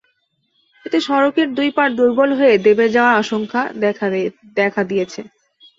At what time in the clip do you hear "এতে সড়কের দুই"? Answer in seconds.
0.85-1.69